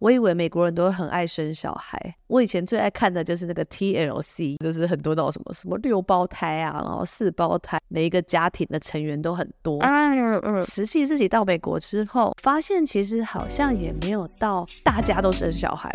[0.00, 2.14] 我以为美国人都很爱生小孩。
[2.26, 9.78] 我以前最爱看的就是那个 TLC，就是很多那种什么什么六胞胎啊，然后四胞胎，每一个家庭的成员都很多。
[9.80, 10.62] 嗯嗯。
[10.62, 15.94] 实际自己到美国之后，发现其实好像也没有到大家都生小孩。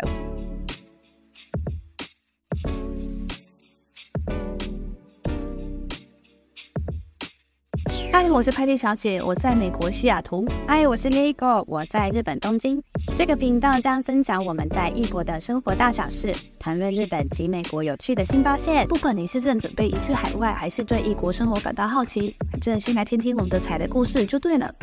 [8.18, 10.42] 嗨，我是派蒂小姐，我在美国西雅图。
[10.66, 12.82] 嗨，我是 Lego，我在日本东京。
[13.14, 18.88] 这个频道将分享我们在异国的生活大小事，谈论日本及美国有趣的新发现。
[18.88, 24.74] 不管你是正准备移居海外，还是对异国生活感到好奇，正先来听听我们的彩的故事就对了。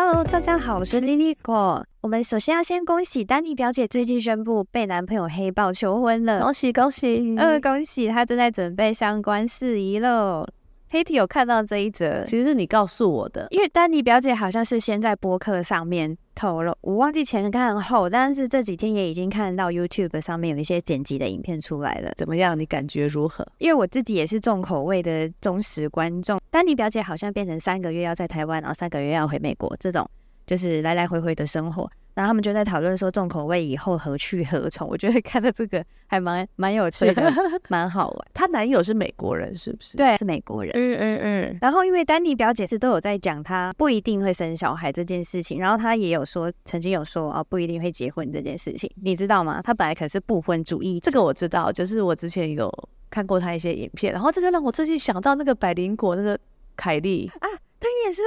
[0.00, 1.84] Hello，大家好，我是 Lily 果。
[2.02, 7.34] 我们首先要先恭喜丹妮表姐最近宣布被男朋友黑豹求婚了，恭喜恭喜！
[7.36, 10.46] 呃，恭喜她正在准备相关事宜喽。
[10.90, 22.10] 黑 T 有看到这一则，其实是你告诉我的，因为丹尼表姐好像是先在播客上面透露，我忘记前看后，但是这几天也已经看到 YouTube 上面有一些剪辑的影片出来了。
[22.16, 22.58] 怎么样？
[22.58, 23.46] 你感觉如何？
[23.58, 30.08] 因为我自己也是重口味的忠实观众，丹尼表姐好像变成三个月要在台湾，然后三个月要回美国，这种
[30.46, 31.90] 就是来来回回的生活。
[32.18, 34.88] 然后他们就在讨论说，重口味以后何去何从？
[34.88, 37.32] 我觉得看到这个还蛮蛮有趣的，
[37.70, 38.28] 蛮好玩。
[38.34, 39.96] 她男友是美国人，是不是？
[39.96, 40.72] 对，是美国人。
[40.74, 41.58] 嗯嗯嗯。
[41.60, 49.62] 然后因为丹尼表姐是都有在讲她不一定会生小孩这件事情，然后她也有说曾经有说哦，不一定会结婚这件事情，你知道吗？
[49.62, 50.98] 她本来可是不婚主义。
[50.98, 52.68] 这个我知道，就是我之前有
[53.10, 56.36] 看过她一些影片，然后这就让我最近想到那个百灵果那个
[56.74, 57.46] 凯莉啊，
[57.78, 58.22] 她也是。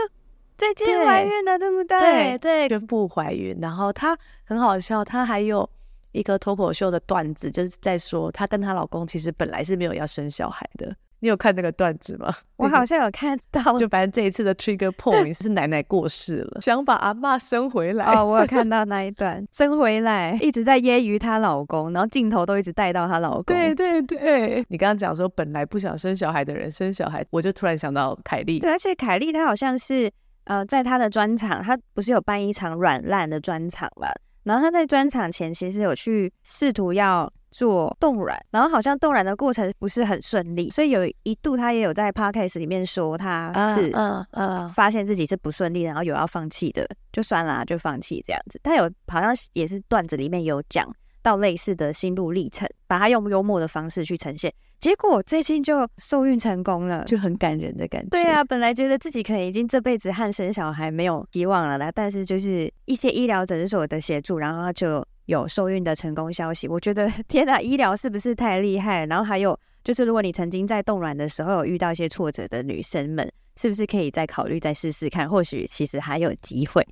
[0.62, 2.00] 最近怀孕了，对，对不对？
[2.00, 5.68] 对对，宣布怀孕，然后她很好笑，她还有
[6.12, 10.96] 一个脱口秀的段子，就是在说她跟她老公其实本来是没有要生小孩的。
[11.22, 12.32] 你有看那个段子吗？
[12.58, 18.06] 我好像有看到， 就反正这一次的 trigger point 是奶奶过世了，想把阿妈生回来。
[18.06, 23.44] 哦，我有看到那一段， 生回来一直在揶揄她老公，然后镜头都一直带到她老公。
[23.46, 28.60] 对对对，你刚刚讲说本来不想生小孩的人生小孩，我就突然想到凯莉。
[28.60, 30.12] 对，而且凯莉她好像是。
[30.46, 34.08] 呃，在他的专场，他不是有办一场软烂的专场嘛？
[34.44, 48.60] 然后他在专场前其实有去试图要做冻卵，然后好像冻卵的过程不是很顺利，所以有一度他也有在 podcast 里面说他是嗯嗯发现自己是不顺利，然后有要放弃的，就算了就放弃这样子。
[48.64, 50.92] 他有好像也是段子里面有讲
[51.22, 54.52] 到类似的心路历程，把他用幽默的方式去呈现。
[54.82, 58.10] 结果最近就受孕成功了，就很感人的感觉。
[58.10, 66.68] 对啊，本来觉得自己可能已经这辈子和生小孩没有希望了啦，但是就是一些医疗诊所的协助，然后就有受孕的成功消息。
[66.68, 69.06] 我觉得 天哪，医疗是不是太厉害？
[69.06, 75.30] 然后还有就是，如果你曾经在冻卵的时候有遇到一些挫折的女生们，是不是可以再考虑再试试看？
[75.30, 76.84] 或许其实还有机会。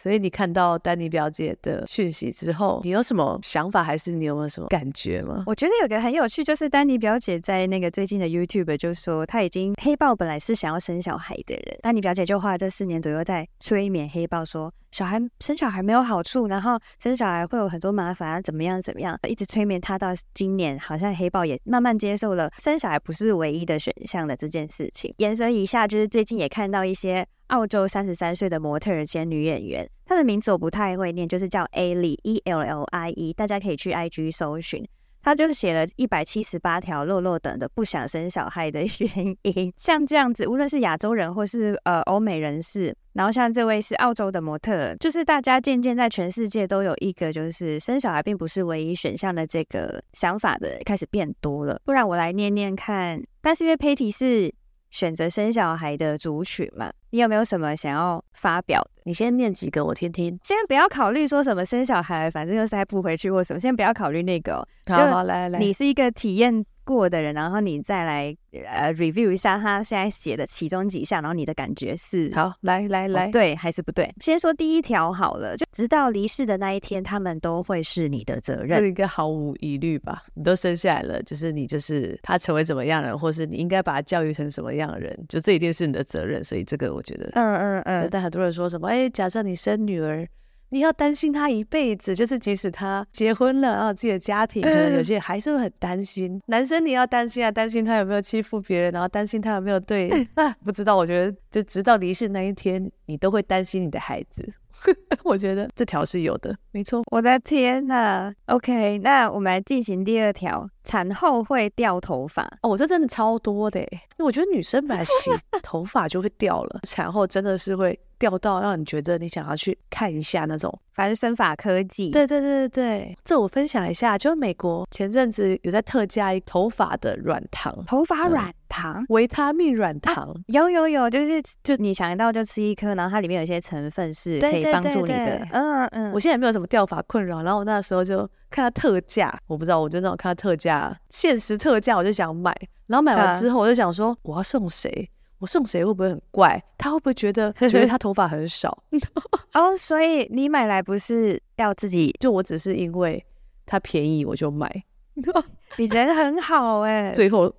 [0.00, 5.44] 所以你看到丹妮表姐的讯息之后，你有什么想法，还是你有没有什么感觉吗？
[5.46, 25.12] 我觉得有个很有趣，就是丹妮表姐在那个最近的 YouTube 就说，她已经黑豹本来是想要生小孩的人，丹妮表姐就花了这四年左右在催眠黑豹说，小孩生小孩没有好处，然后生小孩会有很多麻烦，怎么样怎么样，一直催眠她到今年，好像黑豹也慢慢接受了生小孩不是唯一的选项的这件事情。
[25.18, 27.26] 延伸一下，就是最近也看到一些。
[27.50, 34.84] 澳洲三十三岁的模特兼女演员，她的名字我不太会念，就是叫 Ellie，E L L I E，大家可以去 IG 搜寻。
[35.22, 51.78] 她就写了一百七十八条落落等的不想生小孩的 原因，像这样子，无论是亚洲人或是呃欧美人士，然后像这位是澳洲的模特，就是大家渐渐在全世界都有一个就是生小孩并不是唯一选项的这个想法的开始变多了。
[51.84, 54.54] 不然我来念念看，但是因为 Patty 是。
[54.92, 58.90] 选择生小孩的族群嘛，你有没有什么想要发表的？
[59.04, 60.38] 你先念几个我听听。
[60.44, 64.68] 先不要考虑说什么生小孩，反正又塞不回去或什么，先不要考虑那个哦。
[64.86, 68.36] 好，好，来来，你是一个体验过的人，然后你再来
[68.66, 74.12] 呃 review 一下他现在写的其中几项，然后你的感觉是好，来来来，哦，对还是不对？
[74.20, 80.24] 先说第一条好了，就直到离世的那一天，他们都会是你的责任，这应该毫无疑虑吧？
[80.34, 86.42] 你都生下来了，就是你就是他成为怎么样的人，或是你应该把他教育成什么样的人，就这一定是你的责任。
[86.42, 88.08] 所以这个我觉得，嗯嗯嗯。
[88.10, 90.26] 但很多人说什么，哎，假设你生女儿。
[90.70, 96.34] 你要担心他一辈子，就是即使他结婚了，然后自己的家庭，可能有些人还是会很担心。
[96.34, 100.96] 嗯、男生你要担心啊，担心他有没有欺负别人，然后担心他有没有对啊，不知道。
[100.96, 104.52] 我觉得就直到离世那一天，你都会担心你的孩子。
[105.24, 107.02] 我觉得这条是有的，没错。
[107.10, 110.66] 我的天呐，OK，那我们来进行第二条。
[110.84, 115.12] 产后会掉头发哦，我这真的超多的，因为我觉得女生本来洗
[115.62, 120.76] 头发就会掉了，产后真的是会掉到让你觉得你想要去看一下那种。
[120.94, 142.54] 反正生发科技，对对对对对，这我分享一下，就美国前阵子有在特价一头发的软糖，头发软糖，维他命软糖，啊，有有有，就是就你想到就吃一颗，然后它里面有一些成分是可以帮助你的，对对对对嗯嗯，我现在也没有什么掉发困扰，然后我那时候就看到特价，我不知道，我就那种看到特价，限时特价，我就想买，
[142.86, 145.08] 然后买完之后我就想说，我要送谁？
[145.38, 146.62] 我送谁会不会很怪？
[146.76, 148.82] 他会不会觉得 觉得他头发很少？
[149.54, 152.14] 哦，所以你买来不是要自己？
[152.20, 153.24] 就我只是因为
[153.64, 154.70] 它便宜我就买。
[155.78, 157.50] 你人很好哎、欸，最后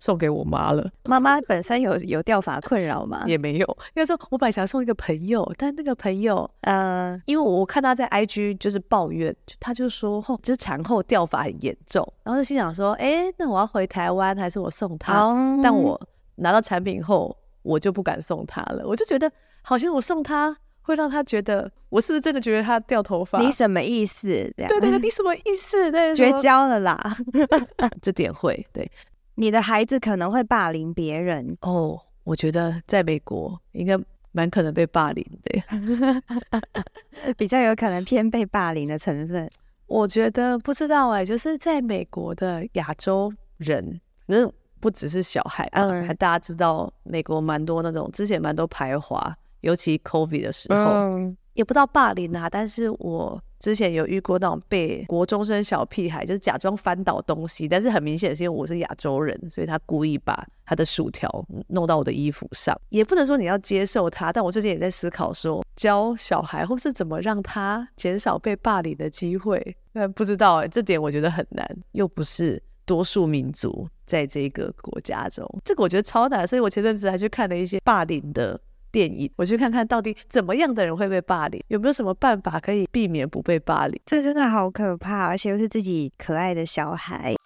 [0.00, 0.90] 送给我妈了。
[1.04, 3.24] 妈妈本身有有掉发困扰吗？
[3.26, 3.66] 也没有。
[3.94, 15.24] 应该说，我本来想送一个朋友，但那个朋友，嗯、呃，因为我看他在 IG 就是抱怨，他就说，哦，就是产后掉发很严重，然后就心想说，哎、欸，那我要回台湾还是我送他？
[15.26, 16.00] 嗯、但我。
[16.40, 18.86] 拿到产品后，我就不敢送他了。
[18.86, 19.28] 我就觉得，
[19.60, 23.40] 好像我送他会让他觉得，我是不是真的觉得他掉头发？
[23.40, 24.28] 你什么意思？
[24.56, 24.68] 这样？
[24.68, 25.90] 对对对，你什么意思？
[25.90, 27.16] 对， 绝交了啦。
[28.00, 28.88] 这点会对。
[29.38, 31.98] 你的孩子可能会霸凌别人哦。
[32.24, 33.96] 我觉得在美国应该
[34.32, 35.62] 蛮可能被霸凌的，
[37.38, 39.48] 比较有可能偏被霸凌的成分。
[39.86, 44.50] 我觉得不知道哎，就是在美国的亚洲人那。
[44.80, 52.48] 不只是小孩，嗯，还大家知道美国蛮多那种之前蛮多排华，尤其 COVID 的时候，嗯，也不知道霸凌啊。
[52.48, 61.28] 但是我之前有遇过那种被国中生小屁孩，就是假装翻倒东西，但是很明显是因为我是亚洲人，所以他故意把他的薯条
[61.66, 62.74] 弄到我的衣服上。
[62.90, 69.76] 也不能说你要接受他，但我最近也在思考说，教小孩或是怎么让他减少被霸凌的机会。
[69.92, 72.62] 但不知道哎，这点我觉得很难，又不是。
[72.88, 78.58] 多数民族在这个国家中，这个我觉得超难，所以我前阵子还去看了一些霸凌的
[78.98, 83.96] 电影，我去看看到底怎么样的人会被霸凌，有没有什么办法可以避免不被霸凌？
[84.04, 87.36] 这真的好可怕，而且又是自己可爱的小孩。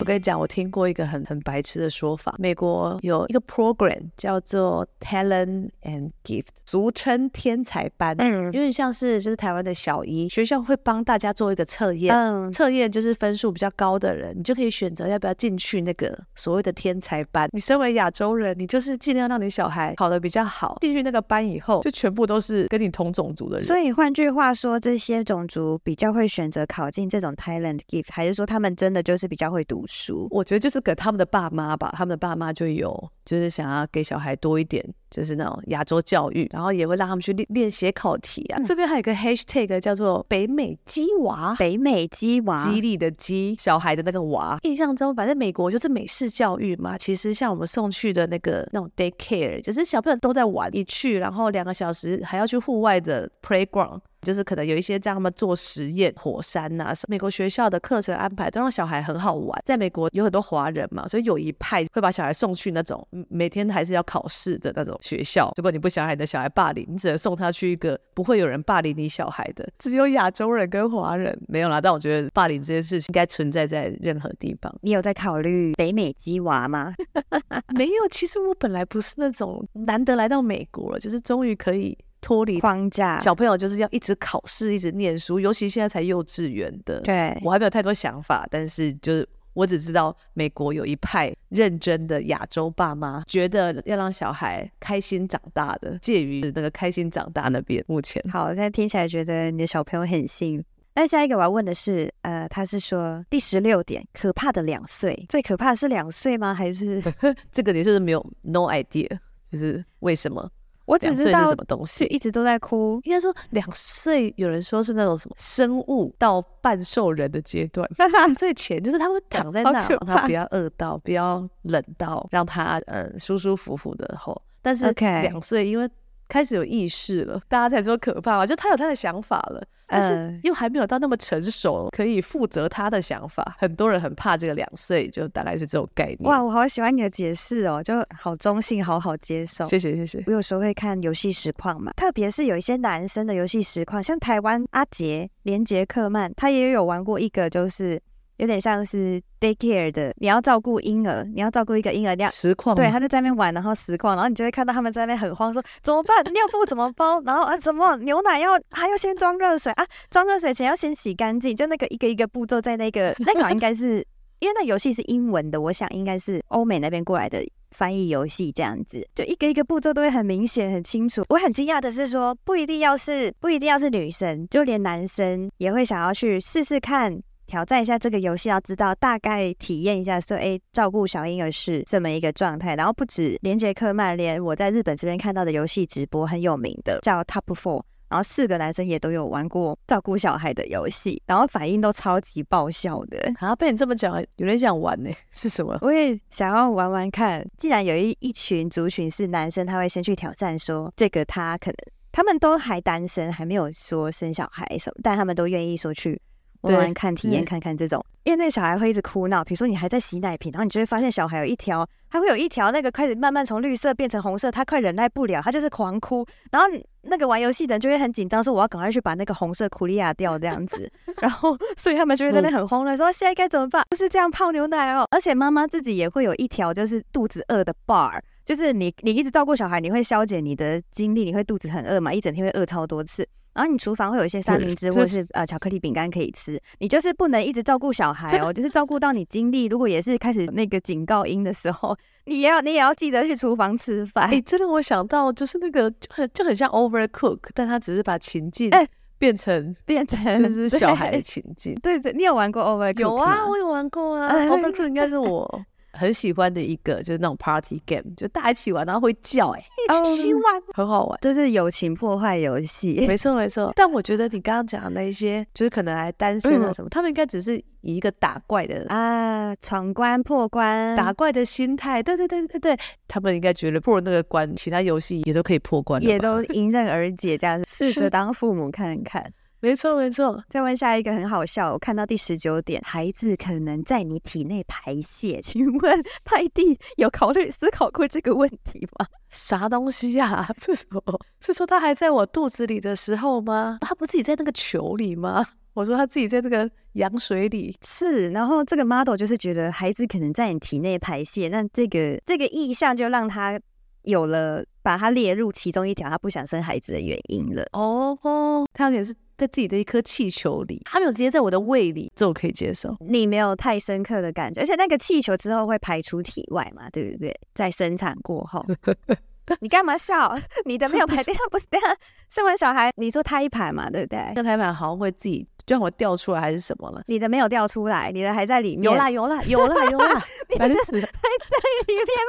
[0.00, 2.34] 我跟你讲，我听过一个很很白痴的说法。
[2.38, 17.46] 美国有一个 program 叫做 Talent and Gift，俗称天才班，嗯，有点像是就是台湾的小一，学校会帮大家做一个测验，嗯，测验就是分数比较高的人，你就可以选择要不要进去那个所谓的天才班。
[17.52, 23.66] 你身为亚洲人，你就是尽量让你小孩考得比较好，进去那个班以后，就全部都是跟你同种族的人。
[23.66, 29.86] 所以换句话说，这些种族比较会选择考进这种 Talent Gift，还是说他们真的就是比较会读？
[29.90, 38.58] 书，我觉得就是给他们的爸妈吧，他们的爸妈就有，就是想要给小孩多一点，就是那种亚洲教育，然后也会让他们去练练写考题啊。
[38.58, 44.58] 嗯、这边还有个 hashtag 叫做“北美鸡娃”，北美鸡娃，激励的鸡，小孩的那个娃。
[44.62, 46.96] 印象中，反正美国就是美式教育嘛。
[46.96, 54.00] 其实像我们送去的那个那种 daycare，就是小朋友都在玩，一去然后两个小时还要去户外的 playground。
[54.22, 59.58] 就是可能有一些让他们做实验，火山呐、啊，美国学校的课程安排都让小孩很好玩。
[59.64, 65.52] 在美国有很多华人嘛，所以有一派会把小孩送去那种每天还是要考试的那种学校。
[65.56, 69.68] 如果你不想让你的小孩霸凌，你只能送他去一个不会有人霸凌你小孩的。
[69.78, 71.80] 只有亚洲人跟华人没有啦。
[71.80, 74.74] 但我觉得霸凌这件事情应该存在在任何地方。
[74.82, 76.94] 你有在考虑北美鸡娃吗？
[77.76, 81.96] 没有，其实我本来不是那种难得来到美国了，就是终于可以。
[82.22, 87.00] 脱离框架，小朋友就是要一直考试，一直念书，尤其现在才幼稚园的。
[87.00, 97.84] 对，我还没有太多想法，但是就是我只知道美国有一派认真的亚洲爸妈，觉得要让小孩开心长大的，介于那个开心长大那边。
[97.88, 100.64] 目前好，现在听起来觉得你的小朋友很幸运。
[100.94, 106.52] 那下一个我要问的是，呃，他是说第十六点，可怕的两岁，最可怕的是两岁吗？
[106.52, 107.00] 还是
[107.50, 109.08] 这个你是不是没有 no idea？
[109.50, 110.50] 就是为什么？
[110.90, 113.00] 我只知道是什么东西，就一直都在哭。
[113.04, 117.88] 应该说两岁，有人说是那种什么生物到半兽人的阶段。
[118.36, 124.42] 最前就是他会躺在那，让他不要饿到，不要冷到，让他嗯舒舒服服的吼。
[124.60, 125.88] 但是两岁，因为。
[126.28, 133.56] 开始有意识了，大家才说可怕嘛，就他有他的想法了，但是又还没有到那么成熟，可以负责他的想法。
[133.58, 136.20] 很多人很怕这个两岁，就大概是这种概念。
[136.22, 139.64] 哇，我好喜欢你的解释哦，就好中性，好好接受。
[139.64, 140.22] 谢谢谢谢。
[140.26, 148.00] 我有时候会看游戏实况嘛，特别是有一些男生的游戏实况，像台湾阿杰连杰克曼，他也有玩过一个，就是。
[148.40, 156.24] 有点像是 daycare 的，你要照顾婴儿，你要照顾一个婴儿，你要实况，对，他就在那边玩，然后实况，然后你就会看到他们在那边很慌，说怎么办？
[156.32, 157.20] 尿布怎么包？
[157.20, 159.84] 然后啊，怎么牛奶要还要先装热水啊？
[160.08, 164.02] 装热水前要先洗干净，就那个一个一个步骤在那个那个应该是
[164.38, 171.22] 因为那游戏是英文的，我想应该是欧美那边过来的翻译游戏这样子，就一个一个步骤都会很明显、很清楚。
[171.28, 177.20] 我很惊讶的是说，不一定要是不一定要是女生，就连男生也会想要去试试看。
[177.50, 182.76] 挑战一下这个游戏，要知道大概体验一下说，说哎，照顾小婴儿是这么一个状态。
[182.76, 193.32] 然后不止连杰克曼，连我在日本这边看到的游戏直播很有名的叫 Top Four，然后四个男生也都有玩过照顾小孩的游戏，然后反应都超级爆笑的。
[193.36, 195.10] 好像被你这么讲，有点想玩呢？
[195.32, 195.76] 是什么？
[195.82, 197.44] 我也想要玩玩看。
[197.58, 201.76] 既然有一一群族群是男生，他会先去挑战说，这个他可能
[202.12, 206.20] 他们都还单身，还没有说生小孩什么，但他们都愿意说去。
[206.62, 209.42] 玩玩看，体验看看这种，因为那个小孩会一直哭闹。
[209.44, 216.26] 比如说你还在洗奶瓶，然后你就会发现小孩有一条，他会有一条那个开始慢慢从绿色变成红色，他快忍耐不了，他就是狂哭。
[216.50, 216.68] 然后
[217.02, 220.90] 那个玩游戏的人就会很紧张，说我要赶快去把那个红色苦力亚掉这样子。
[221.22, 223.82] 然后所以他们就会在那边很慌乱，说现在该怎么办？
[223.90, 225.06] 就是这样泡牛奶哦。
[225.10, 233.26] 而且妈妈自己也会有一条就是肚子饿的 bar，就是你你一直照顾小孩，你会消减你的精力，你会肚子很饿嘛，一整天会饿超多次。
[233.52, 244.30] 然后你厨房会有一些三明治或者是呃巧克力饼干可以吃，你就是不能一直照顾小孩哦， 就是照顾到你精力如果也是开始那个警告音的时候，你也要你也要记得去厨房吃饭。
[244.30, 248.70] 哎，真的我想到就是那个就很就很像 Overcook，但他只是把情境
[249.18, 251.74] 变成变成就是小孩的情境。
[251.82, 253.00] 对对，你有玩过 Overcook？
[253.00, 254.32] 有啊，我有玩过啊。
[254.48, 255.62] Overcook 应该是我。
[256.00, 260.42] 很喜欢的一个就是那种 party game，就大家一起玩，然后会叫哎、欸，一起玩，
[260.72, 263.04] 很好玩，就是友情破坏游戏。
[263.06, 272.02] 没错没错， 但我觉得你刚刚讲的那些，就是可能还单身啊什么，嗯、他们应该只是以一个打怪的啊，闯关破关打怪的心态。
[272.02, 277.36] 对对对对对，他们应该觉得破了那个关，其他游戏也都可以破关，也都迎刃而解。
[277.36, 279.30] 这样试着 当父母看看。
[279.62, 280.42] 没错，没错。
[280.48, 289.06] 再问下一个很好笑，我看到第十九点，孩子可能在你体内排泄，请问 派蒂有考虑思考过这个问题吗？
[289.28, 290.48] 啥东西呀、啊？
[290.58, 291.02] 是说，
[291.40, 293.78] 是说他还在我肚子里的时候吗？
[293.82, 295.46] 他不是自己在那个球里吗？
[295.74, 297.76] 我说他自己在那个羊水里。
[297.84, 303.60] 是，然后这个 model 就是觉得孩子可能在你体内排泄，那这个这个意向就让他
[304.02, 307.62] 有了把他列入其中一条他不想生孩子的原因了。
[307.72, 309.14] 哦哦，他有点是。
[309.40, 312.94] 在自己的一颗气球里，他没有直接在我的胃里，这我可以接受。
[313.00, 317.34] 你没有太深刻的感觉，而且那个气球之后会排出体外嘛，对不对？
[317.54, 318.62] 在生产过后，
[319.60, 320.34] 你干嘛笑？
[320.64, 321.96] 你的没有 排掉，不是这样。
[322.28, 324.32] 生完小孩，你说胎盘嘛，对不对？
[324.34, 325.46] 那胎盘好像会自己。
[325.66, 327.02] 就让我掉出来还是什么了？
[327.06, 328.82] 你的没有掉出来，你的还在里面。
[328.82, 331.06] 有啦有啦有啦有啦，你的还在里面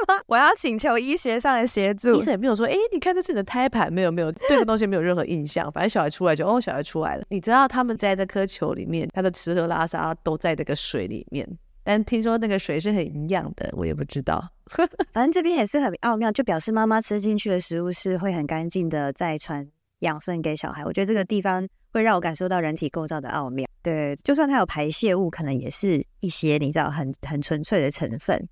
[0.06, 0.22] 吗？
[0.26, 2.14] 我要请求医学上的协助。
[2.14, 5.72] 医生也没有说，哎、欸，你看这是你的胎盘，没有没有，对这个东西没有任何印象。
[5.72, 7.24] 反正小孩出来就哦，小孩出来了。
[7.30, 11.48] 你知道他们在这颗球里面，他的吃喝拉撒都在这个水里面，
[11.82, 14.46] 但听说那个水是很营养的，我也不知道。
[15.12, 19.68] 反正这边也是很奥妙，就表示妈妈吃进去的食物是会很干净的，再传
[20.00, 20.84] 养分给小孩。
[20.84, 21.68] 我觉得这个地方。
[21.94, 23.68] 会让我感受到人体构造的奥妙。
[23.82, 28.48] 对，就算它有排泄物，可能也是一些你知道很很纯粹的成分。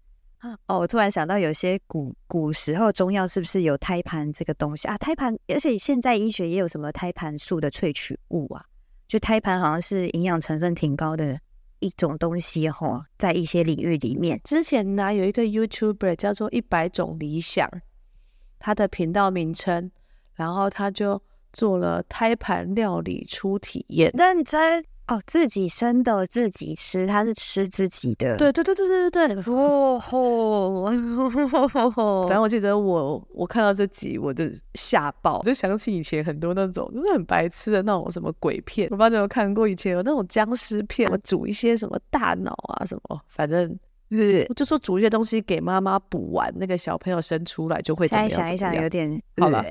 [0.67, 4.99] 哦，我突然想到，有些古古时候中药是不是有胎盘这个东西啊？
[4.99, 8.63] 胎盘，而且现在医学也有什么胎盘素的萃取物啊？
[9.09, 11.41] 就胎盘好像是营养成分挺高的
[11.81, 14.41] 一种东西哈、在一些领域里面。
[14.45, 17.69] 之前呢，有一个 YouTuber 叫做一百种理想，
[18.59, 19.91] 他的频道名称，
[20.35, 21.21] 然后他就。
[21.53, 30.87] 做了胎盘料理初体验，认真哦，自己生的自己吃，他是吃自己的，对对对对对对对，哦吼，
[32.29, 43.77] 反正我记得我我看到这集我就吓爆，我就想起以前很多那种就是很白痴的那种什么鬼片，我不知道你有看过，以前有那种僵尸片，我煮一些什么大脑啊什么，反正。
[44.13, 48.31] 是，我就说煮一些东西给妈妈补完，那个小朋友生出来就会怎么样？
[48.41, 49.65] 想一想，有点好了，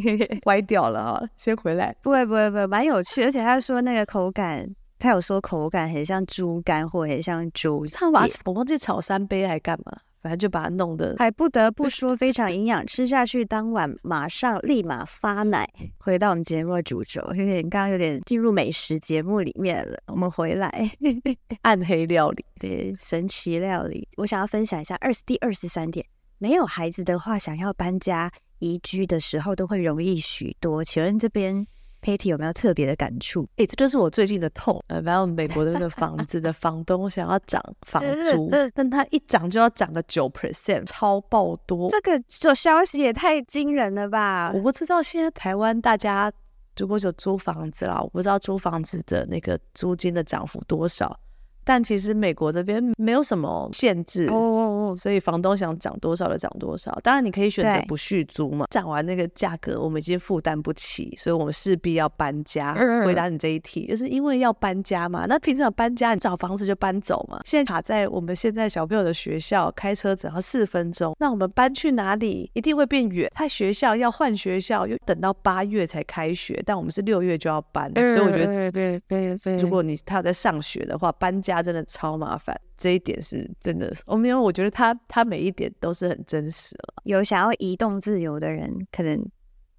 [0.44, 1.22] 歪掉了啊！
[1.38, 3.24] 先回来，不会不会不会，蛮有趣。
[3.24, 7.86] 而且他说那个口感，他有说口感很像猪肝，或很像猪。
[7.88, 9.98] 他把我忘记炒三杯还干嘛？
[10.22, 15.68] 反正就把它弄得，还不得 不说非常营养，吃下去当晚马上立马发奶。
[15.98, 19.96] 回到我们节目的主轴，有点刚刚有点进入美食节目里面了。
[20.08, 20.90] 我们回来，
[21.62, 24.08] 暗黑料理，对，神奇料理。
[24.16, 26.04] 我想要分享一下二十第二十三点，
[26.38, 30.82] 没有孩子的话，想要搬家移居的时候都会容易许多。
[30.82, 31.64] 请问这边
[32.02, 33.42] ？Patty 有没有特别的感触？
[33.52, 34.82] 哎、欸，这就是我最近的痛。
[34.88, 41.88] 呃，然后美国的那个房子的房东想要涨房租，但他一涨就要涨个九 percent，超爆多。
[41.90, 44.52] 这个这消息也太惊人了吧！
[44.54, 46.32] 我不知道现在台湾大家
[46.76, 51.18] 如果有租房子啦，我不知道租房子的那个租金的涨幅多少。
[51.66, 56.96] 但其实美国这边没有什么限制哦，所以房东想涨多少就涨多少。
[57.02, 62.72] 当然你可以选择不续租嘛，涨完那个价格我们已经负担不起，所以我们势必要搬家。
[63.04, 65.26] 回答你这一题，就是因为要搬家嘛。
[65.26, 67.40] 那平常搬家你找房子就搬走嘛。
[67.44, 71.16] 现在卡在我们现在小朋友的学校，开车只要四分钟。
[71.18, 73.28] 那我们搬去哪里一定会变远。
[73.34, 81.55] 他学校要换学校，又等到八月才开学，但我们是六月就要搬，所以我觉得，对对对，如果你他有在上学的话，搬家。
[81.56, 83.90] 他真的超麻烦，这一点是真的。
[84.04, 86.94] 我没有，我觉得他他每一点都是很真实了。
[87.04, 89.18] 有想要移动自由的人，可能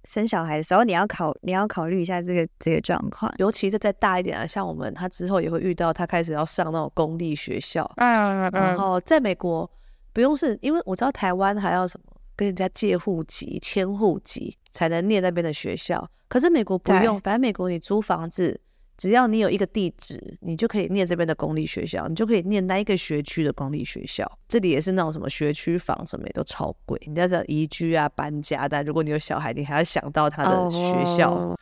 [0.02, 3.32] 生小孩的时候，你要考你要考虑一下这个这个状况。
[3.38, 7.88] 尤其是再大一点啊，像我们，他之后也会遇到，他开始要上那种公立学校。
[7.98, 8.50] 嗯嗯。
[8.50, 9.70] 然后在美国，
[10.12, 18.60] 不用是因为我知道台湾还要什么跟人家借户籍、迁户籍才能念那边的学校，可是美国不用，反正美国你租房子。
[18.98, 24.30] 只要你有一个地址，你就可以念这边的公立学校，你就可以念那一个学区的公立学校。
[24.48, 31.30] 这里也是那种什么学区房什么也都超贵，你要这样移居啊、搬家，但如果你有小孩，你还要想到他的学校。
[31.30, 31.56] Oh.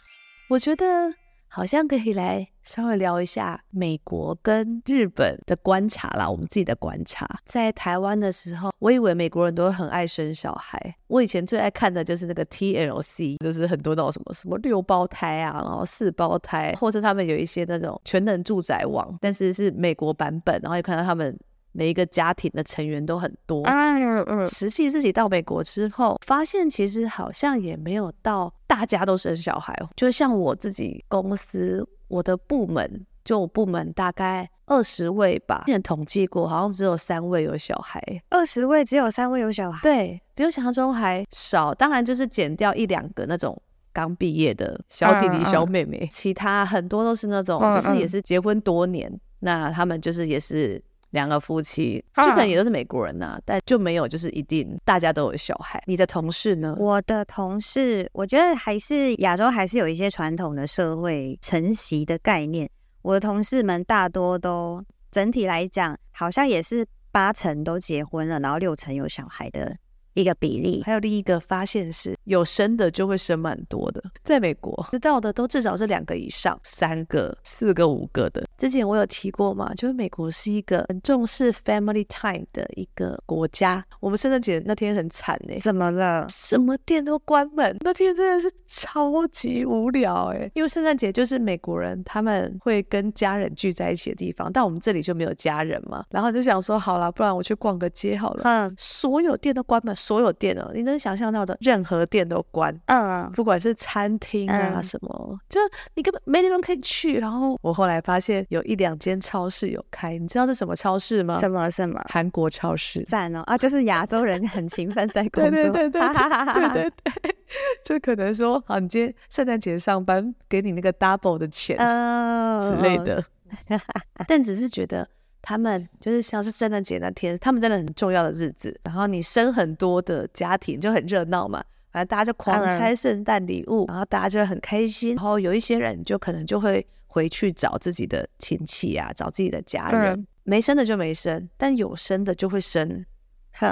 [0.48, 1.14] 我觉得。
[1.56, 6.28] 好像可以来稍微聊一下美国跟日本的观察啦。
[6.28, 10.78] 我们自己的观察，在台湾的时候，我以为美国人都很爱生小孩。
[11.06, 21.34] 我以前最爱看的就是那个 TLC，就是很多那种什么什么六胞胎啊，然后四胞胎，或是他们有一些那种全能住宅网，但是是美国版本，然后又看到他们。
[21.76, 23.62] 每一个家庭的成员都很多。
[23.64, 24.46] 嗯嗯。
[24.46, 29.78] 实际自己到美国之后，发现其实好像也没有到大家都生小孩。
[29.94, 38.02] 就像我自己公司，我的部门，就我部门大概二十位吧，之前统计过，好像只有三位有小孩。
[38.30, 39.82] 二十位只有三位有小孩？
[39.82, 41.74] 对，比我想象中还少。
[41.74, 43.60] 当然就是减掉一两个那种
[43.92, 50.82] 刚毕业的小弟弟、小妹妹，其他很多都是那种，就是也是结婚多年，那他们就是也是。
[51.16, 55.82] 两个夫妻，就可能也都是美国人呐、啊，但就没有就是一定大家都有小孩。
[55.86, 56.76] 你的同事呢？
[56.78, 62.68] 我的同事，我觉得还是亚洲还是有一些传统的社会承袭的概念。
[63.00, 69.74] 我的同事们大多都整体来讲，好像也是八成都结婚了，然后六成有小孩的。
[70.16, 74.02] 一个比例，还有另一个发现是，有生的就会生蛮多的。
[74.24, 78.42] 在美国，知道的都至少是两个以上，三个、四个、五个的。
[78.56, 83.84] 之前我有提过嘛，就是美国是一个很重视 family time 的一个国家。
[84.00, 86.26] 我们圣诞节那天很惨哎、欸，怎么了？
[86.30, 90.50] 什么店都关门，那天真的是超级无聊哎、欸。
[90.54, 96.02] 因为圣诞节就是美国人他们会跟家人聚在一起的地方，但我们这里就没有家人嘛。
[96.08, 98.42] 然后就想说，好了，不然我去逛个街好了。
[98.44, 99.94] 嗯，所有店都关门。
[100.06, 105.60] 所有店哦，你能想象到的任何店都关，嗯，不管是餐厅啊什么，嗯、就
[105.94, 107.18] 你根本没地方可以去。
[107.18, 111.40] 然后我后来发现有一两间超市有开，你知道是什么超市吗？
[111.40, 112.00] 什么什么？
[112.08, 113.58] 韩国超市，赞哦啊！
[113.58, 117.36] 就是亚洲人很勤奋在工作，对对对对，对对对，
[117.84, 123.24] 就可能说，好，你今天圣诞节上班，给你那个 double 的钱，嗯、之类的。
[124.28, 125.08] 但只是觉得。
[125.48, 128.76] 他们就是像是圣诞节那天，他们真的很重要的日子。
[128.82, 135.14] 然后你生很多的家庭就很热闹嘛，反正大家就狂拆圣诞礼物，然后大家就会很开心。
[135.14, 140.26] 然后有一些人就可能就会回去找自己的亲戚啊，找自己的家人。
[140.42, 143.06] 没生的就没生，但有生的就会生，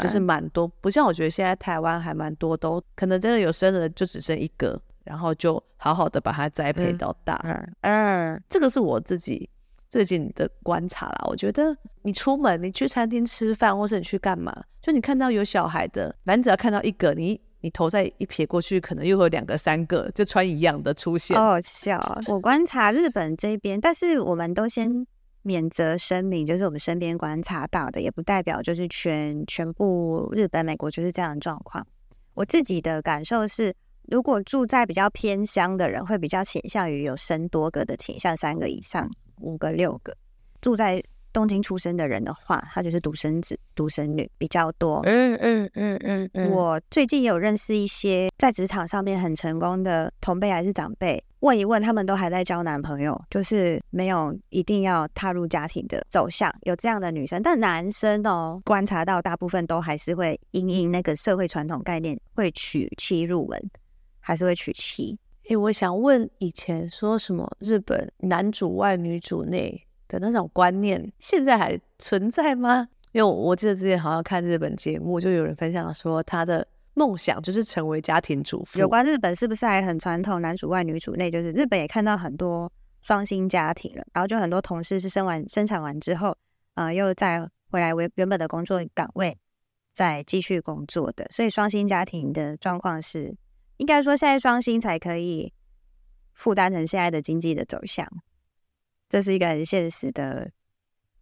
[0.00, 0.68] 就是蛮多。
[0.80, 7.40] 不像我觉得现在台湾还蛮多，都可能真的有生的就只生一个，然后就好好的把它栽培到大。
[7.42, 9.50] 嗯，嗯，这个是我自己。
[9.94, 14.52] 最近的观察啦，我觉得你出门，你去餐厅吃饭，或是你去干嘛，
[14.82, 21.36] 就你看到有小孩的，反正只要看到一个，你你头再一撇过去，可能又会有两个、三个，就穿一样的出现。
[21.36, 25.06] 好笑，我观察日本这边，但是我们都先
[25.42, 31.86] 免责声明，就是我们身边观察到的，也不代表就是全全部日本、美国就是这样的状况。
[32.34, 33.72] 我自己的感受是，
[34.08, 39.08] 如果住在比较偏乡的人，会比较倾向于有生多个的倾向，三个以上。
[39.40, 40.16] 五个六个，
[40.60, 45.00] 住在东京出生的人的话，他就是独生子、独生女比较多。
[45.04, 46.50] 嗯嗯嗯嗯嗯。
[46.50, 57.42] 我最近也有认识一些在职场上面很成功的同辈还是长辈，问一问他们都还在交男朋友，就是没有一定要踏入家庭的走向，有这样的女生。
[57.42, 63.60] 但男生哦，观察到大部分都还是会因应那个社会传统概念，会娶妻入门，
[64.20, 65.18] 还是会娶妻。
[65.44, 72.88] 诶、欸，我想问，以前说什么日本男主外女主内的那种观念，现在还存在吗？
[73.12, 78.78] 因为我记得之前好像看日本节目，就有人分享说他的梦想就是成为家庭主妇。
[78.78, 81.30] 有关日本是不是还很传统，男主外女主内？
[81.30, 86.34] 就是日本也看到很多双薪家庭了，然后就很多同事是生完生产完之后，
[86.74, 89.36] 呃，又再回来为原本的工作岗位
[89.92, 91.26] 再继续工作的。
[91.30, 93.36] 所以双薪家庭的状况是，
[93.76, 95.52] 应该说现在双薪才可以
[96.32, 98.06] 负担成现在的经济的走向，
[99.08, 100.50] 这是一个很现实的。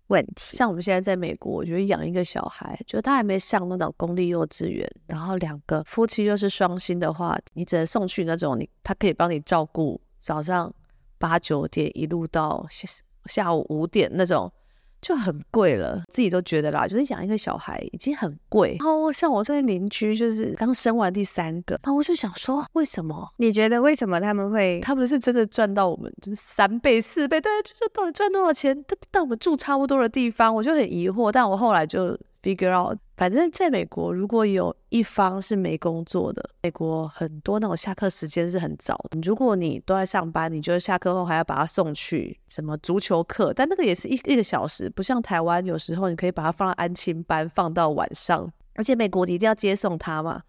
[0.08, 10.70] 问题像我们现在在美国，我觉得养一个小孩，就他还没上那种公立幼稚园，然后两个夫妻又是双薪的话，你只能送去那种你他可以帮你照顾早上
[11.16, 12.86] 八九点一路到下
[13.24, 14.52] 下午五点那种。
[15.02, 18.76] 就很贵了，自己都觉得啦，就是养一个小孩已经很贵。
[18.78, 23.28] 然后像我这个邻居，就是刚生完第三个，然后我就想说，为什么？
[23.36, 24.80] 你觉得为什么他们会？
[24.80, 27.40] 他们是真的赚到我们就是三倍四倍？
[27.40, 28.74] 对，就是到底赚多少钱？
[28.86, 31.30] 但但我们住差不多的地方，我就很疑惑。
[31.30, 32.16] 但我后来就。
[32.42, 39.20] Figure out，反正在美国，如果有一方是没工作的，美国很多那种下课时间是很早的。
[39.22, 48.52] 如果你都在上班，你就下课后还要把他送去什么足球课，但那个也是一一个小时，不像台湾，有时候你可以把他放到安亲班，放到晚上。
[48.74, 50.42] 而且美国你一定要接送他嘛，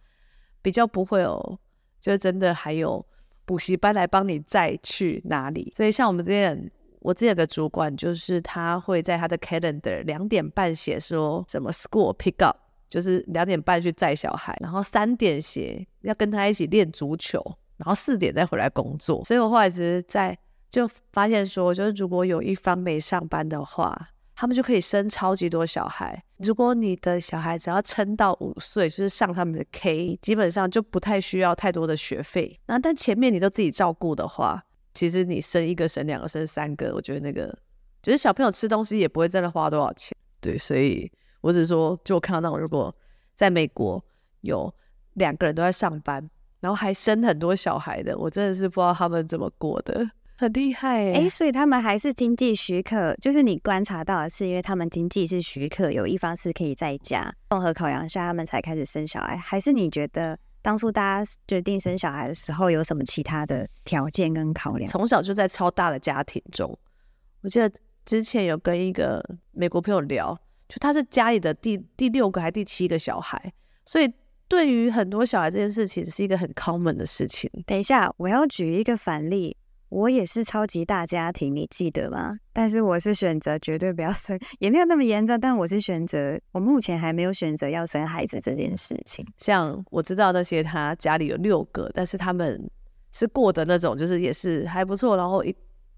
[0.62, 1.60] 比较不会有，
[2.02, 3.06] 就真的还有
[3.46, 5.72] 补习班来帮你载去哪里。
[5.78, 6.72] 所以像我们这些。
[7.04, 12.58] 我这有个主管，就是他会在他的 calendar 两点半写说什么 school pick up，
[12.90, 17.44] 就是两点半去载小孩，然后三点写要跟他一起练足球，
[17.78, 19.24] 然后四点再回来工作。
[19.26, 20.38] 所以我后来只是在
[20.70, 26.24] 就发现说，就是如果有一方没上班的话，他们就可以生超级多小孩。
[26.38, 32.60] 如果你的小孩只要撑到五岁，就是上他们的 K，基本上就不太需要太多的学费。
[32.66, 34.64] 那但前面你都自己照顾的话，
[34.94, 37.58] 其实你生一个、生两个、生三个，我觉得那个
[38.02, 40.16] 就是小朋友吃东西也不会真的花多少钱。
[40.40, 42.96] 对，所以我只是说，就我看到那种如果
[43.34, 44.04] 在美国
[44.42, 44.74] 有
[45.14, 46.30] 两个人都在上班，
[46.60, 51.28] 然后还生很多小孩的，我真的是不知道他们怎么过的，很厉害哎。
[51.28, 60.38] 所以他们还是经济许可，就是你观察到的是，因为他们经济是许可，有一方是可以在家，综合考量下，他们才开始生小孩，还是你觉得？
[60.64, 64.90] 当初大家决定生小孩的时候，有什么其他的条件跟考量？
[64.90, 66.76] 从小就在超大的家庭中，
[67.42, 67.72] 我记得
[68.06, 70.34] 之前有跟一个美国朋友聊，
[70.68, 73.54] 就他是家里的第第六个还第七个小孩，
[73.86, 74.12] 所以
[74.48, 77.52] 对于很多小孩这件事情是一个很 common 的事情。
[77.68, 79.56] 等一下，我要举一个反例。
[79.94, 82.36] 我也是超级大家庭，你记得吗？
[82.52, 85.40] 但是我是选择绝对不要生，也没有那么严重。
[85.40, 89.24] 但我是选择，我目前还没有选择要生孩子这件事情。
[89.38, 92.68] 像我知道那些他家里有六个，但是他们
[93.12, 95.56] 是过的那种，就是也是还不错，然后一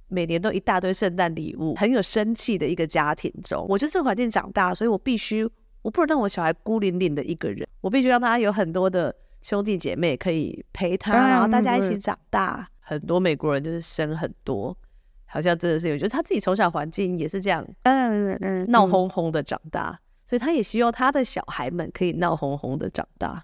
[0.10, 3.66] 每年都一大堆圣诞礼物，很有生气的一个家庭中。
[3.70, 5.50] 我就这个环境长大，所以我必须，
[5.82, 12.68] 我不能让我小孩孤零零的一个人，我必须让他有很多的兄弟姐妹可以陪他，然后大家一起长大。
[12.88, 14.78] 很多美国人就是生很多，
[15.26, 23.44] 好像真的是有，就是他自己从小环境也是这样，嗯嗯，闹哄哄的长大，所以他也希望他的小孩们可以闹哄哄的长大。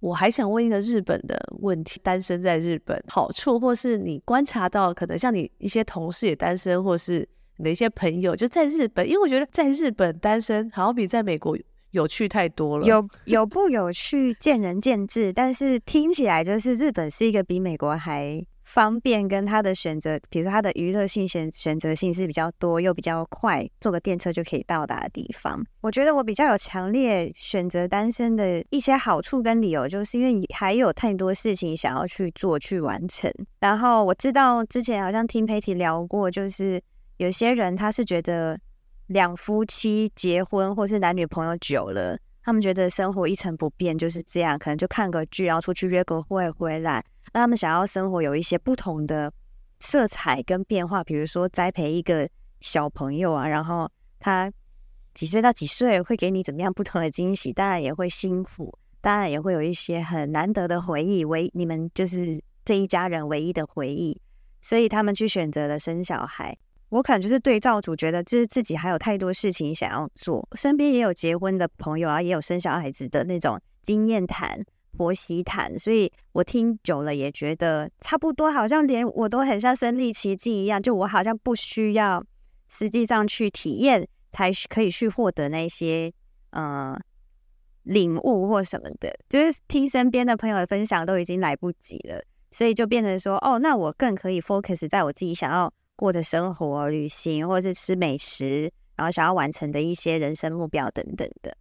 [0.00, 7.26] 我还想问一个日本的问题：单身在日本好处，或是你观察到可能像你一些同事也单身，或是
[7.58, 11.56] 你的一些朋友就在日本，因为我觉得在日本单身好像比在美国
[11.92, 12.84] 有趣太多了。
[12.84, 18.44] 有有不有趣，见仁见智，但是听起来就是日本是一个比美国还。
[18.76, 25.64] 方便跟他的选择，比如说他的娱乐性选选择性是比较多，又比较快，坐个电车就可以到达的地方。
[25.80, 33.32] 我觉得我比较有强烈选择单身的一些好处跟理由，就是因为还有太多事情想要去做去完成。
[33.60, 36.78] 然后我知道之前好像听 Patty 聊过，就是
[37.16, 38.60] 有些人他是觉得
[39.06, 47.04] 两夫妻结婚或是男女朋友久了，他们觉得生活一成不变就是这样，可能就看个剧，然后出去约个会回来。
[47.32, 49.32] 那他们想要生活有一些不同的
[49.80, 52.28] 色彩跟变化，比如说栽培一个
[52.60, 54.48] 小朋友啊，然后他
[55.12, 64.20] 几岁到几岁会给你怎么样不同的惊喜，当然也会辛苦，当然也会有一些很难得的回忆，唯你们就是这一家人唯一的回忆，
[64.60, 66.56] 所以他们去选择了生小孩。
[66.96, 74.64] 我可能就是对照组，觉得就是自己还有太多事情想要做，身边也有结婚的朋友啊，也有生小孩子的那种经验谈。
[74.96, 82.24] 婆媳谈，所以我听久了也觉得差不多，好像连我都很像身历其境一样，就我好像不需要
[82.66, 86.10] 实际上去体验，才可以去获得那些
[86.52, 86.98] 呃
[87.82, 92.18] 领悟或什么的，就是听身边的朋友的分享都已经来不及了，
[92.50, 101.56] 所以就变成说，哦，那我更可以 focus 在我自己想要过的生活、旅行，或者是吃美食，然后想要完成的一些人生目标等等的。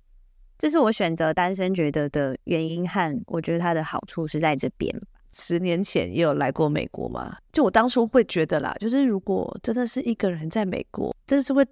[0.57, 4.93] 这是我选择单身觉得的原因和我觉得它的好处是在这边。
[5.33, 7.35] 十年前也有来过美国嘛。
[7.51, 11.65] 就我当初会觉得啦，就是如果真的是一个人在美国，真的是会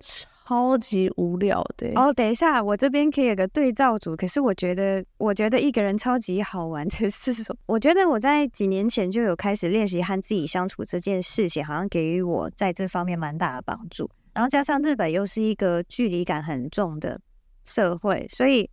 [0.46, 1.92] 超级无聊的。
[1.96, 4.16] 哦，等一下，我这边可以有个对照组。
[4.16, 14.10] 可是我觉得，我觉得一个人超级好玩的是说，我觉得我在几年前就有开始练习和自己相处这件事情，好像给予我在这方面蛮大的帮助。
[14.34, 17.20] 然后加上日本又是一个距离感很重的
[17.64, 18.70] 社会，所以。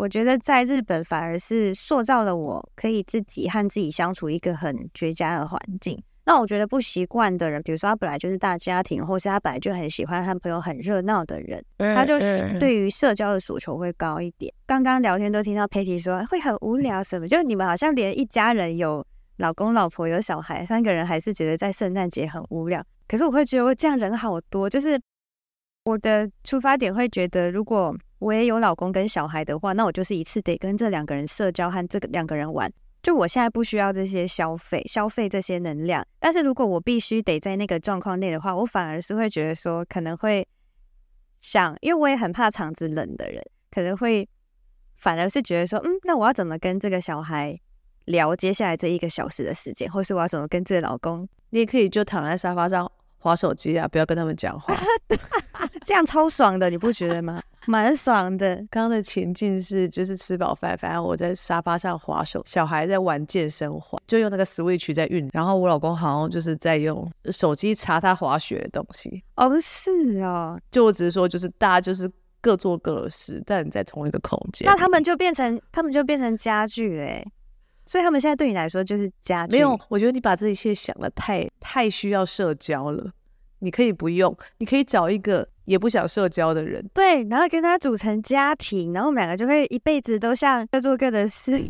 [0.00, 6.00] 我觉得在日本反而是塑造了我可以自己和自己相处一个很绝佳的环境。
[6.28, 14.52] 那我觉得不习惯的人，比如说他本来就是大家庭，或是他本来就很喜欢和朋友很热闹的人，他就是对于社交的诉求会高一点。
[14.66, 19.02] 刚刚聊天都听到 Patty 说会很无聊什么，就是你们好像连一家人有
[19.38, 22.84] 老公老婆有小孩三个人还是觉得在圣诞节很无聊。
[23.08, 25.00] 可是我会觉得这样人好多，就是
[25.84, 27.96] 我的出发点会觉得如果。
[28.20, 32.68] 我也有老公跟小孩的话，那我就是一次得跟这两个人社交和这个两个人玩。
[33.02, 36.04] 就我现在不需要这些消费，消费这些能量。
[36.18, 40.46] 但是如果我必须得在那个状况内的话，我反而是会觉得说，可能会
[41.40, 44.28] 想，因为我也很怕场子冷的人，可能会
[44.96, 47.58] 反而是觉得说，嗯，那我要怎么跟这个小孩
[48.06, 51.28] 聊接下来这一个小时的时间，或是我要怎么跟这个老公？
[51.50, 52.90] 你也可以就躺在沙发上。
[53.20, 54.72] 划手机啊，不要跟他们讲话，
[55.84, 57.42] 这样超爽的，你不觉得吗？
[57.66, 58.56] 蛮爽的。
[58.70, 69.22] 刚刚的情境是，就是吃饱饭，反正我在沙发上滑手，小孩在玩健身环，就用那个 Switch 在运，然后我老公好像就是在用手机查他滑雪的东西。
[69.36, 77.26] 哦，不是啊，就我只是说，就是大家就是各做各的事，但你在同一个空间，那他们就变成他们就变成家具嘞。
[77.84, 79.52] 所以他们现在对你来说就是家具。
[79.52, 83.10] 没有，我觉得你把这一切想的太太需要社交了。
[83.60, 91.62] 你可以不用，你可以找一个也不想社交的人，对，然后跟他组成家庭，然后我们两个就会一辈子都像各做各的事。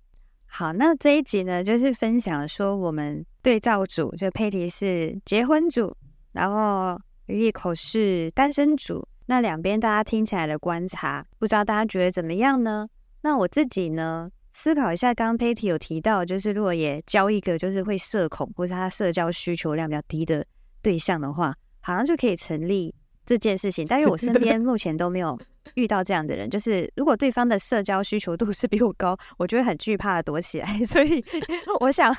[0.46, 5.96] 好，那这一集呢，就是分享说我们对照组，就佩蒂是结婚组，
[6.32, 12.86] 然后利口是单身组，那两边大家听起来的观察，不知道大家觉得怎么样呢？
[13.22, 14.30] 那我自己呢？
[14.52, 20.44] 思考一下，刚刚 Patty 有提到，就是如果也交一个就是会社恐或是他社交需求量比较低的
[20.82, 22.94] 对象的话，好像就可以成立
[23.26, 23.84] 这件事情。
[23.86, 25.38] 但是我身 边目前都没有
[25.74, 30.78] 遇到这样的人，就是如果对方的社交需求度是比我高，我就会很惧怕的躲起来。
[30.86, 31.22] 所以
[31.80, 32.14] 我想，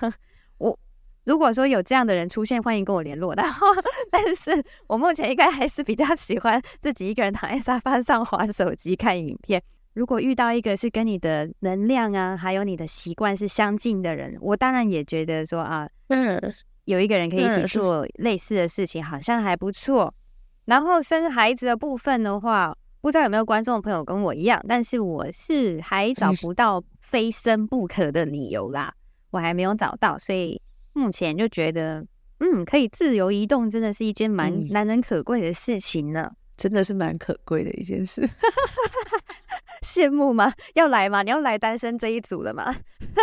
[0.60, 0.78] 我
[1.24, 3.34] 如果说有这样的人出现，欢迎跟我联络。
[3.36, 3.68] 然后，
[4.12, 9.62] 但是我目前应该还是比较喜欢自己一个人躺在沙发上滑手机看影片。
[9.94, 16.40] 如果遇到一个是跟你的能量啊，还有你的习惯是相近的人，我当然也觉得说啊，嗯，
[16.86, 20.14] 有一个人可以一起做类似的事情，好像还不错。
[20.68, 28.94] 然后生孩子的部分的话，不知道有没有观众朋友跟我一样，但是我是还找不到非生不可的理由啦，
[29.32, 32.06] 我还没有找到，所以目前就觉得，
[32.40, 36.30] 嗯，可以自由移动，真的是一件蛮难能可贵的事情呢。
[36.58, 38.28] 真的是蛮可贵的一件事，
[39.86, 40.52] 羡慕吗？
[40.74, 41.22] 要来吗？
[41.24, 42.76] 你要来单身这一组了吗？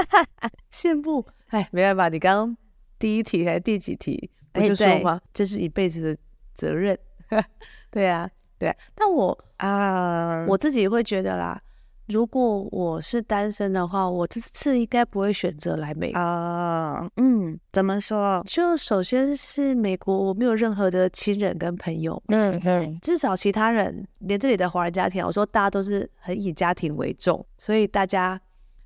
[0.73, 1.27] 羡慕？
[1.49, 2.57] 哎，没办法，你刚刚
[2.99, 5.21] 第一题还是第几题不就说吗？
[5.35, 6.17] 这是一辈子的
[6.55, 6.99] 责任。
[7.91, 8.77] 对啊，对啊。
[8.95, 11.61] 但我啊，我自己会觉得啦。
[12.09, 16.21] 如果我是单身的话，我这次应该不会选择来美国。
[16.21, 18.43] Uh, 嗯，怎么说？
[18.47, 22.23] 就首先是美国，我没有任何的亲人跟朋友。
[22.29, 28.39] 嗯嗯，至少其他人，连这里的华人家庭，我说大家都是很以家庭为重，所以大家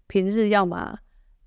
[0.06, 0.96] 平日要么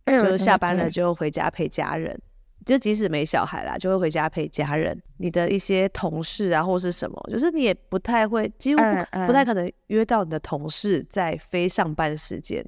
[0.06, 2.22] 就下班了就回家陪家人。
[2.66, 5.00] 就即使没小孩啦，就会回家陪家人。
[5.18, 8.82] 你的一些同事啊，或是什么，就是你也不太会，几乎
[9.26, 12.66] 不太可能约到你的同事在非上班时间。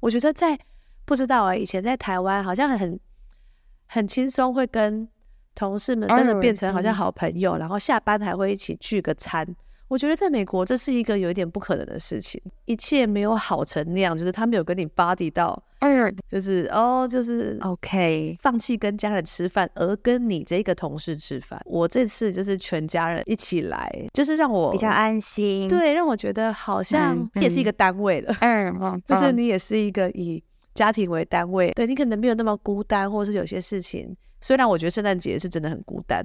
[0.00, 0.58] 我觉得在
[1.04, 2.98] 不知道啊、欸，以前在台湾好像很
[3.86, 5.08] 很轻松，会跟
[5.54, 9.46] 同事们真的变成好像好朋友，然后下班还会一起聚个餐。
[9.88, 15.62] 我觉得在美国这是一个有一点不可能的事情，一切没有好成那样，就是他没有跟你 buddy 到，
[16.28, 21.60] 就是哦，就是 OK，放弃跟家人吃饭，而跟你这个同事吃饭。
[21.64, 30.42] 我这次就是全家人一起来，就是让我比较安心，对，让我觉得好像也是一个单位了，嗯， 就是你也是一个以
[30.74, 36.24] 家庭为单位，对，你可能没有那么孤单，或者是有些事情，虽然我觉得圣诞节是真的很孤单。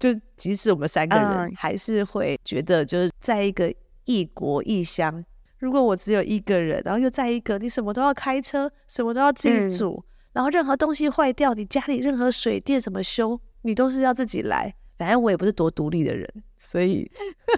[0.00, 3.72] 就即使我们三个人，还是会觉得就是在一个
[4.06, 5.22] 异国异乡。
[5.58, 17.10] 如果我只有一个人，然后又在一个你什么都要开车，什么都要自己煮，然后任何东西坏掉，你家里任何水电怎么修，你都是要自己来，反正我也不是多独立的人，所以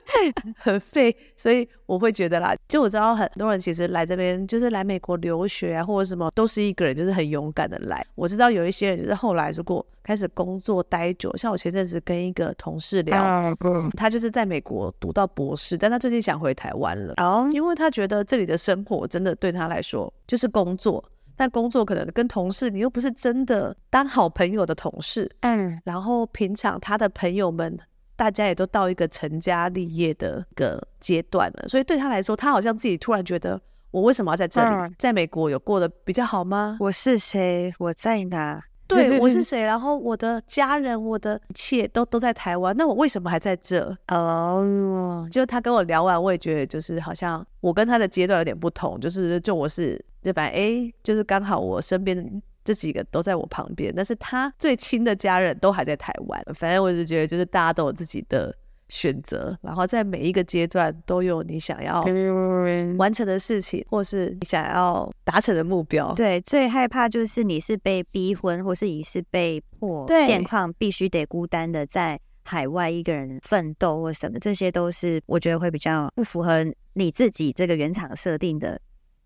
[0.55, 1.13] 很废。
[1.37, 8.07] 所以我会觉得啦，就我知道很多人其实来这边就是来美国留学啊，或者什么都是一个人，就是很勇敢的来。
[8.15, 13.53] 我知道有一些人就是后来如果开始工作待久，像我前阵子跟一个同事聊，
[13.97, 21.05] 他就是在美国读到博士，但他最近想回台湾了，哦，因为他觉得这里的生活真的对他来说就是工作。
[21.37, 27.79] 但工作可能跟同事，你又不是真的当好朋友的同事，嗯，然后平常他的朋友们，
[28.17, 34.75] 大家也都到一个成家立业的一个阶段了，所以对他来说，他好像自己突然觉得，我为什么要在这里？
[34.75, 36.77] 嗯、在美国有过得比较好吗？
[36.81, 37.73] 我是谁？
[37.79, 38.63] 我在哪？
[38.95, 39.63] 对，我是谁？
[39.63, 43.97] 然后我的家人，我的一切都都在台湾，那我为什么还在这？
[44.09, 56.43] 哦，就他跟我聊完，我也觉得就是好像我跟他的阶段有点不同，就是就我是就反正哎，就是刚好我身边这几个都在我旁边，但是他最亲的家人都还在台湾。
[56.55, 58.55] 反正我是觉得就是大家都有自己的。
[58.93, 62.05] 选择，然后在每一个阶段都有你想要
[62.99, 66.13] 完成的事情，或是你想要达成的目标。
[66.13, 78.79] 对，最害怕就是你是被逼婚，或是你是被迫现况必须得孤单的在海外一个人奋斗或什么，这些都是我觉得会比较不符合你自己这个原厂设定的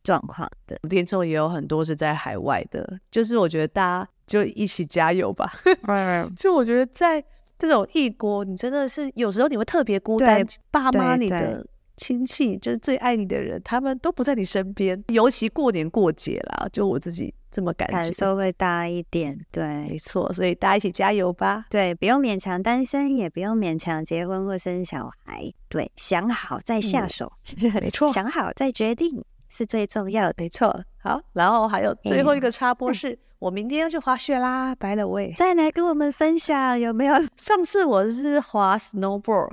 [0.05, 0.79] 状况的。
[0.88, 5.50] 听众也有很多是在海外的，就是我觉得大家就一起加油吧。
[6.37, 7.24] 就我觉得在。
[7.58, 10.44] 这种异国，你真的是有时候你会特别孤单。
[10.70, 11.66] 爸妈、你的
[11.96, 15.02] 亲戚，就是最爱你的人，他们都不在你身边。
[15.08, 19.38] 尤其过年过节啦，就我自己这么感觉，感受会大一点。
[19.50, 21.64] 对，没错，所以大家一起加油吧。
[21.70, 25.50] 对，不用勉强单身，也不用勉强结婚或生小孩。
[25.70, 30.34] 对，想好再下手，嗯、没 错，想好再决定是最重要的。
[30.36, 30.84] 没错。
[30.98, 33.12] 好，然后还有最后一个插播是。
[33.12, 37.14] 嗯我明天要去滑雪啦，by the way，再来跟我们分享有没有？
[37.37, 39.51] 上次我是滑 snowboard，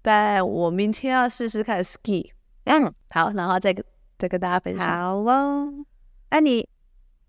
[0.00, 2.30] 但我明天要试试看 ski。
[2.64, 3.84] 嗯，好，然后再跟
[4.18, 4.86] 再跟大家分享。
[4.88, 5.72] 好哦，
[6.30, 6.66] 那、啊、你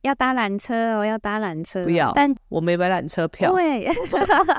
[0.01, 1.83] 要搭缆车哦，要搭缆车。
[1.83, 3.51] 不要，但我没买缆车票。
[3.53, 3.89] 对，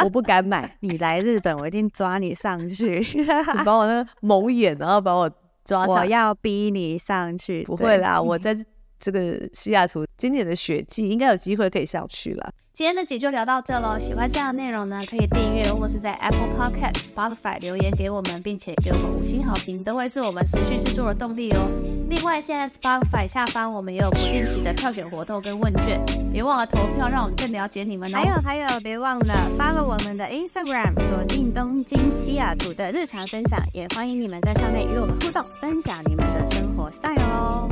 [0.05, 0.77] 我不敢买。
[0.81, 3.01] 你来日本，我一定抓你上去。
[3.17, 5.31] 你把我那蒙眼，然后把我
[5.65, 5.97] 抓上。
[5.97, 7.65] 我要逼你上去。
[7.65, 8.55] 不会啦，我在。
[9.01, 12.53] 这个西雅图今年的雪季应该有机会可以上去了。
[12.73, 21.69] 今天的集就聊到这喽，喜欢这样的内容呢，可以订阅或是在 Apple Podcast、Spotify 留言给我们，并且给我们五星好评，都会是我们持续制作的动力哦。
[22.09, 26.01] 另外，现在 Spotify 下方我们也有不定期的票选活动跟问卷，
[26.33, 28.17] 别忘了投票，让我们更了解你们哦。
[28.17, 37.69] 还有还有，别忘了 follow 我们的 Instagram，锁定东京西雅图的日常分享，也欢迎你们在上面与我们互动，分享你们的生活 style 哦。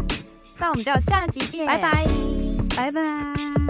[0.59, 2.07] 那我们就下集见，拜拜，
[2.77, 3.68] 拜拜。